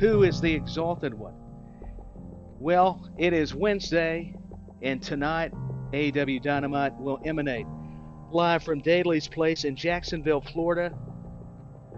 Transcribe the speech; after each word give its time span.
Who 0.00 0.24
is 0.24 0.40
the 0.40 0.52
exalted 0.52 1.14
one? 1.14 1.34
Well, 2.58 3.08
it 3.16 3.32
is 3.32 3.54
Wednesday, 3.54 4.34
and 4.82 5.00
tonight 5.00 5.52
AEW 5.92 6.42
Dynamite 6.42 6.98
will 6.98 7.20
emanate 7.24 7.66
live 8.32 8.64
from 8.64 8.80
Daily's 8.80 9.28
Place 9.28 9.64
in 9.64 9.76
Jacksonville, 9.76 10.40
Florida 10.40 10.92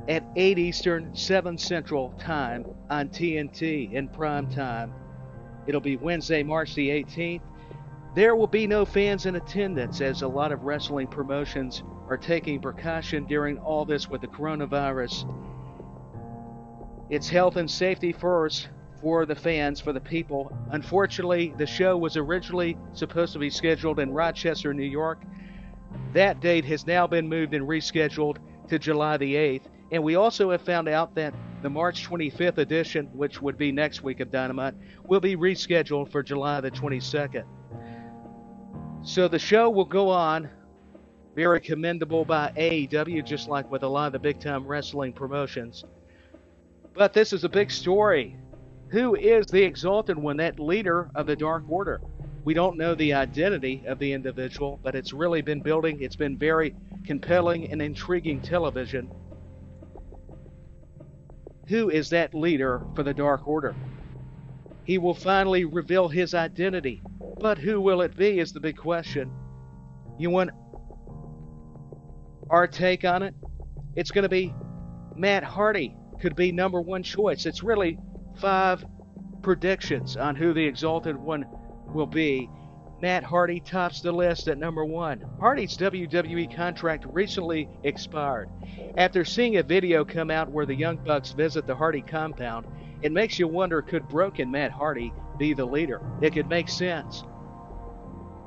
at 0.09 0.23
8 0.37 0.59
Eastern, 0.59 1.17
7 1.17 1.57
Central 1.57 2.11
time 2.19 2.67
on 2.91 3.09
TNT 3.09 3.93
in 3.93 4.09
prime 4.09 4.51
time. 4.51 4.93
It'll 5.67 5.81
be 5.81 5.97
Wednesday, 5.97 6.43
March 6.43 6.75
the 6.75 6.91
18th. 6.91 7.41
There 8.15 8.37
will 8.37 8.47
be 8.47 8.67
no 8.67 8.85
fans 8.85 9.25
in 9.25 9.37
attendance 9.37 10.03
as 10.03 10.21
a 10.21 10.29
lot 10.29 10.53
of 10.53 10.65
wrestling 10.65 11.07
promotions 11.07 11.83
are 12.09 12.19
taking 12.19 12.61
precaution 12.61 13.25
during 13.25 13.59
all 13.59 13.87
this 13.87 14.09
with 14.09 14.21
the 14.21 14.29
coronavirus. 14.29 15.25
It's 17.09 17.29
health 17.29 17.57
and 17.57 17.71
safety 17.71 18.13
first 18.13 18.69
for 19.01 19.27
the 19.27 19.35
fans, 19.35 19.81
for 19.81 19.93
the 19.93 20.01
people. 20.01 20.57
Unfortunately, 20.71 21.55
the 21.57 21.67
show 21.67 21.97
was 21.97 22.17
originally 22.17 22.77
supposed 22.95 23.33
to 23.35 23.39
be 23.39 23.51
scheduled 23.51 24.01
in 24.01 24.13
Rochester, 24.13 24.75
New 24.75 24.83
York. 24.83 25.23
That 26.13 26.41
date 26.41 26.65
has 26.65 26.87
now 26.87 27.07
been 27.07 27.29
moved 27.29 27.55
and 27.55 27.69
rescheduled 27.69 28.39
to 28.69 28.79
July 28.79 29.17
the 29.19 29.35
8th. 29.35 29.63
And 29.93 30.03
we 30.03 30.17
also 30.17 30.51
have 30.51 30.63
found 30.63 30.89
out 30.89 31.15
that 31.15 31.33
the 31.63 31.71
March 31.71 32.09
25th 32.09 32.59
edition, 32.59 33.07
which 33.13 33.41
would 33.41 33.57
be 33.57 33.71
next 33.71 34.03
week 34.03 34.19
of 34.19 34.33
Dynamite, 34.33 34.75
will 35.05 35.21
be 35.21 35.37
rescheduled 35.37 36.11
for 36.11 36.23
July 36.25 36.61
the 36.61 36.73
22nd. 36.73 37.45
So 39.03 39.29
the 39.29 39.39
show 39.39 39.71
will 39.71 39.85
go 39.85 40.11
on. 40.11 40.51
Very 41.37 41.61
commendable 41.61 42.25
by 42.25 42.51
AEW, 42.57 43.25
just 43.25 43.49
like 43.49 43.71
with 43.71 43.85
a 43.85 43.89
lot 43.89 44.07
of 44.07 44.13
the 44.13 44.19
big 44.19 44.41
time 44.41 44.67
wrestling 44.67 45.13
promotions. 45.13 45.85
But 46.97 47.13
this 47.13 47.35
is 47.35 47.45
a 47.45 47.49
big 47.49 47.71
story. 47.71 48.39
Who 48.89 49.17
is 49.17 49.45
the 49.47 49.63
Exalted 49.63 50.17
One, 50.17 50.39
that 50.39 50.59
leader 50.59 51.11
of 51.15 51.27
the 51.27 51.37
Dark 51.37 51.65
Order? 51.69 52.01
We 52.45 52.55
don't 52.55 52.79
know 52.79 52.95
the 52.95 53.13
identity 53.13 53.85
of 53.87 53.99
the 53.99 54.13
individual, 54.13 54.81
but 54.83 54.95
it's 54.95 55.13
really 55.13 55.43
been 55.43 55.61
building. 55.61 56.01
It's 56.01 56.17
been 56.17 56.39
very 56.39 56.75
compelling 57.05 57.71
and 57.71 57.83
intriguing 57.83 58.41
television. 58.41 59.11
Who 61.67 61.91
is 61.91 62.09
that 62.11 62.33
leader 62.33 62.81
for 62.95 63.03
the 63.03 63.13
Dark 63.13 63.47
Order? 63.47 63.75
He 64.85 64.97
will 64.97 65.15
finally 65.15 65.65
reveal 65.67 66.09
his 66.09 66.33
identity. 66.33 67.03
But 67.41 67.59
who 67.59 67.81
will 67.81 68.01
it 68.01 68.17
be 68.17 68.39
is 68.39 68.53
the 68.53 68.61
big 68.61 68.79
question. 68.79 69.31
You 70.19 70.31
want 70.31 70.51
our 72.49 72.67
take 72.67 73.05
on 73.05 73.23
it? 73.23 73.35
It's 73.97 74.13
going 74.13 74.23
to 74.23 74.29
be 74.31 74.55
Matt 75.15 75.43
Hardy 75.43 75.95
could 76.21 76.37
be 76.37 76.53
number 76.53 76.81
one 76.81 77.03
choice. 77.03 77.47
It's 77.47 77.63
really 77.63 77.99
five 78.37 78.85
predictions 79.43 80.17
on 80.17 80.37
who 80.37 80.53
the 80.53 80.65
Exalted 80.65 81.17
One 81.17 81.47
will 81.93 82.07
be. 82.07 82.51
Matt 83.01 83.25
Hardy 83.25 83.61
tops 83.61 84.01
the 84.01 84.11
list 84.11 84.49
at 84.49 84.59
number 84.59 84.85
one. 84.85 85.23
Hardy's 85.39 85.77
WWE 85.77 86.55
contract 86.55 87.05
recently 87.11 87.69
expired. 87.85 88.49
After 88.97 89.25
seeing 89.25 89.57
a 89.57 89.63
video 89.63 90.05
come 90.05 90.31
out 90.31 90.51
where 90.51 90.65
the 90.65 90.75
Young 90.75 90.97
Bucks 90.97 91.33
visit 91.33 91.67
the 91.67 91.75
Hardy 91.75 92.01
compound, 92.01 92.67
it 93.03 93.13
makes 93.13 93.39
you 93.39 93.49
wonder 93.49 93.83
could 93.83 94.09
broken 94.09 94.51
Matt 94.51 94.71
Hardy 94.71 95.13
be 95.39 95.53
the 95.53 95.67
leader? 95.67 96.01
It 96.23 96.33
could 96.33 96.49
make 96.49 96.69
sense. 96.69 97.23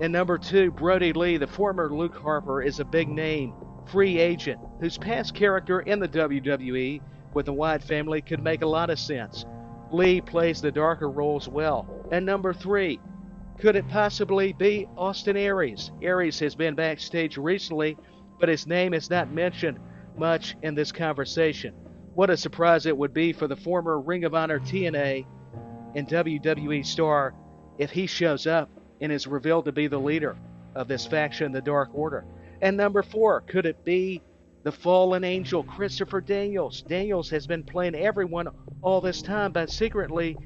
And 0.01 0.11
number 0.11 0.37
two, 0.37 0.71
Brodie 0.71 1.13
Lee, 1.13 1.37
the 1.37 1.45
former 1.45 1.89
Luke 1.89 2.17
Harper, 2.17 2.61
is 2.61 2.79
a 2.79 2.85
big 2.85 3.07
name, 3.09 3.53
free 3.85 4.17
agent, 4.17 4.59
whose 4.79 4.97
past 4.97 5.35
character 5.35 5.81
in 5.81 5.99
the 5.99 6.07
WWE 6.07 7.01
with 7.33 7.45
the 7.45 7.53
Wyatt 7.53 7.83
family 7.83 8.21
could 8.21 8.43
make 8.43 8.61
a 8.61 8.67
lot 8.67 8.89
of 8.89 8.99
sense. 8.99 9.45
Lee 9.91 10.21
plays 10.21 10.61
the 10.61 10.71
darker 10.71 11.09
roles 11.09 11.47
well. 11.47 11.87
And 12.11 12.25
number 12.25 12.53
three, 12.53 12.99
could 13.59 13.75
it 13.75 13.87
possibly 13.87 14.53
be 14.53 14.87
Austin 14.97 15.35
Aries? 15.35 15.91
Aries 16.01 16.39
has 16.39 16.55
been 16.55 16.75
backstage 16.75 17.37
recently, 17.37 17.97
but 18.39 18.49
his 18.49 18.67
name 18.67 18.93
is 18.93 19.09
not 19.09 19.31
mentioned 19.31 19.79
much 20.17 20.55
in 20.61 20.75
this 20.75 20.91
conversation. 20.91 21.73
What 22.15 22.29
a 22.29 22.37
surprise 22.37 22.85
it 22.85 22.97
would 22.97 23.13
be 23.13 23.33
for 23.33 23.47
the 23.47 23.55
former 23.55 23.99
Ring 23.99 24.23
of 24.25 24.35
Honor 24.35 24.59
TNA 24.59 25.25
and 25.95 26.07
WWE 26.07 26.85
star 26.85 27.33
if 27.77 27.91
he 27.91 28.05
shows 28.05 28.45
up 28.47 28.69
and 29.01 29.11
is 29.11 29.27
revealed 29.27 29.65
to 29.65 29.71
be 29.71 29.87
the 29.87 29.99
leader 29.99 30.37
of 30.75 30.87
this 30.87 31.05
faction, 31.05 31.51
the 31.51 31.61
Dark 31.61 31.89
Order. 31.93 32.25
And 32.61 32.75
number 32.75 33.01
four, 33.03 33.41
could 33.41 33.65
it 33.65 33.83
be 33.85 34.21
the 34.63 34.71
fallen 34.71 35.23
angel 35.23 35.63
Christopher 35.63 36.21
Daniels? 36.21 36.81
Daniels 36.81 37.29
has 37.29 37.47
been 37.47 37.63
playing 37.63 37.95
everyone 37.95 38.47
all 38.81 39.01
this 39.01 39.21
time, 39.21 39.51
but 39.51 39.69
secretly 39.69 40.37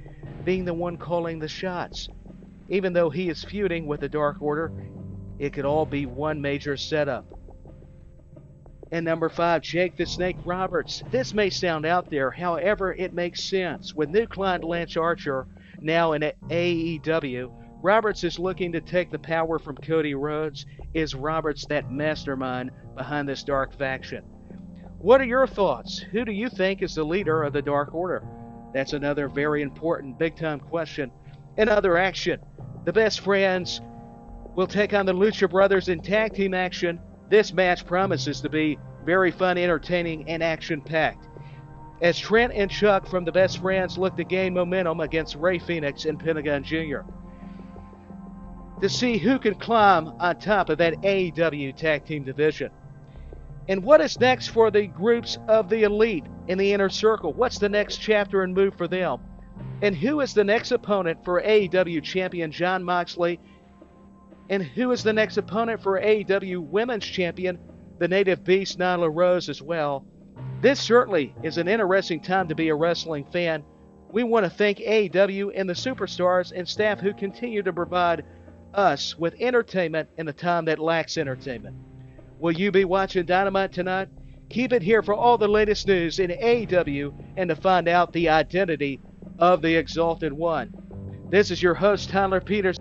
being 0.43 0.65
the 0.65 0.73
one 0.73 0.97
calling 0.97 1.39
the 1.39 1.47
shots. 1.47 2.09
Even 2.69 2.93
though 2.93 3.09
he 3.09 3.29
is 3.29 3.43
feuding 3.43 3.85
with 3.87 3.99
the 3.99 4.09
Dark 4.09 4.41
Order, 4.41 4.71
it 5.39 5.53
could 5.53 5.65
all 5.65 5.85
be 5.85 6.05
one 6.05 6.41
major 6.41 6.77
setup. 6.77 7.25
And 8.91 9.05
number 9.05 9.29
five, 9.29 9.63
Jake 9.63 9.97
the 9.97 10.05
Snake 10.05 10.37
Roberts. 10.45 11.03
This 11.09 11.33
may 11.33 11.49
sound 11.49 11.85
out 11.85 12.11
there, 12.11 12.29
however, 12.29 12.93
it 12.93 13.13
makes 13.13 13.43
sense. 13.43 13.93
With 13.95 14.09
new 14.09 14.27
client 14.27 14.63
Lance 14.63 14.95
Archer 14.95 15.47
now 15.81 16.13
in 16.13 16.21
AEW, 16.21 17.51
Roberts 17.83 18.23
is 18.23 18.39
looking 18.39 18.71
to 18.71 18.79
take 18.79 19.11
the 19.11 19.19
power 19.19 19.59
from 19.59 19.75
Cody 19.75 20.15
Rhodes. 20.15 20.65
Is 20.93 21.13
Roberts 21.13 21.65
that 21.65 21.91
mastermind 21.91 22.71
behind 22.95 23.27
this 23.27 23.43
dark 23.43 23.77
faction? 23.77 24.23
What 24.99 25.19
are 25.19 25.25
your 25.25 25.45
thoughts? 25.45 25.99
Who 25.99 26.23
do 26.23 26.31
you 26.31 26.47
think 26.47 26.81
is 26.81 26.95
the 26.95 27.03
leader 27.03 27.43
of 27.43 27.51
the 27.51 27.61
Dark 27.61 27.93
Order? 27.93 28.23
That's 28.73 28.93
another 28.93 29.27
very 29.27 29.61
important 29.61 30.17
big 30.17 30.37
time 30.37 30.61
question. 30.61 31.11
In 31.57 31.67
other 31.67 31.97
action, 31.97 32.39
the 32.85 32.93
best 32.93 33.19
friends 33.19 33.81
will 34.55 34.65
take 34.65 34.93
on 34.93 35.05
the 35.05 35.13
Lucha 35.13 35.49
Brothers 35.49 35.89
in 35.89 35.99
tag 35.99 36.33
team 36.33 36.53
action. 36.53 37.01
This 37.29 37.51
match 37.51 37.85
promises 37.85 38.39
to 38.41 38.49
be 38.49 38.79
very 39.03 39.29
fun, 39.29 39.57
entertaining, 39.57 40.29
and 40.29 40.41
action 40.41 40.79
packed. 40.79 41.27
As 42.01 42.17
Trent 42.17 42.53
and 42.53 42.71
Chuck 42.71 43.07
from 43.07 43.25
the 43.25 43.31
Best 43.33 43.57
Friends 43.57 43.97
look 43.97 44.15
to 44.15 44.23
gain 44.23 44.53
momentum 44.53 45.01
against 45.01 45.35
Rey 45.35 45.59
Fenix 45.59 46.05
and 46.05 46.17
Pentagon 46.17 46.63
Jr. 46.63 47.01
To 48.83 48.89
see 48.89 49.17
who 49.17 49.39
can 49.39 49.55
climb 49.55 50.09
on 50.19 50.39
top 50.39 50.67
of 50.67 50.77
that 50.79 51.01
AEW 51.03 51.73
tag 51.73 52.03
team 52.03 52.25
division. 52.25 52.69
And 53.69 53.81
what 53.81 54.01
is 54.01 54.19
next 54.19 54.49
for 54.49 54.71
the 54.71 54.87
groups 54.87 55.37
of 55.47 55.69
the 55.69 55.83
elite 55.83 56.25
in 56.49 56.57
the 56.57 56.73
inner 56.73 56.89
circle? 56.89 57.31
What's 57.31 57.59
the 57.59 57.69
next 57.69 57.99
chapter 57.99 58.43
and 58.43 58.53
move 58.53 58.75
for 58.75 58.89
them? 58.89 59.21
And 59.81 59.95
who 59.95 60.19
is 60.19 60.33
the 60.33 60.43
next 60.43 60.73
opponent 60.73 61.23
for 61.23 61.41
AEW 61.41 62.03
champion 62.03 62.51
Jon 62.51 62.83
Moxley? 62.83 63.39
And 64.49 64.61
who 64.61 64.91
is 64.91 65.01
the 65.01 65.13
next 65.13 65.37
opponent 65.37 65.81
for 65.81 66.01
AEW 66.01 66.67
women's 66.67 67.05
champion, 67.05 67.59
the 67.99 68.09
native 68.09 68.43
beast 68.43 68.79
Nyla 68.79 69.09
Rose 69.09 69.47
as 69.47 69.61
well? 69.61 70.05
This 70.59 70.81
certainly 70.81 71.33
is 71.41 71.57
an 71.57 71.69
interesting 71.69 72.19
time 72.19 72.49
to 72.49 72.55
be 72.55 72.67
a 72.67 72.75
wrestling 72.75 73.23
fan. 73.31 73.63
We 74.11 74.25
want 74.25 74.43
to 74.43 74.49
thank 74.49 74.79
AEW 74.79 75.53
and 75.55 75.69
the 75.69 75.73
superstars 75.73 76.51
and 76.53 76.67
staff 76.67 76.99
who 76.99 77.13
continue 77.13 77.63
to 77.63 77.71
provide 77.71 78.25
us 78.73 79.17
with 79.17 79.35
entertainment 79.39 80.09
in 80.17 80.27
a 80.27 80.33
time 80.33 80.65
that 80.65 80.79
lacks 80.79 81.17
entertainment. 81.17 81.75
Will 82.39 82.51
you 82.51 82.71
be 82.71 82.85
watching 82.85 83.25
Dynamite 83.25 83.71
tonight? 83.71 84.09
Keep 84.49 84.73
it 84.73 84.81
here 84.81 85.01
for 85.01 85.13
all 85.13 85.37
the 85.37 85.47
latest 85.47 85.87
news 85.87 86.19
in 86.19 86.29
AEW 86.29 87.13
and 87.37 87.49
to 87.49 87.55
find 87.55 87.87
out 87.87 88.13
the 88.13 88.29
identity 88.29 88.99
of 89.39 89.61
the 89.61 89.75
Exalted 89.75 90.33
One. 90.33 90.73
This 91.29 91.49
is 91.49 91.63
your 91.63 91.73
host, 91.73 92.09
Tyler 92.09 92.41
Peters. 92.41 92.77